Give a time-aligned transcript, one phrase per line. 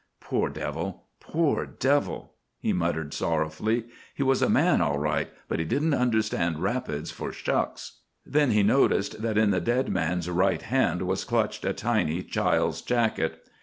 [0.19, 1.03] "Poor devil!
[1.19, 3.85] Poor devil!" he muttered sorrowfully.
[4.15, 8.63] "He was a man all right, but he didn't understand rapids for shucks!" Then he
[8.63, 13.45] noticed that in the dead man's right hand was clutched a tiny child's jacket.